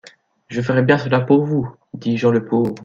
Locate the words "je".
0.47-0.63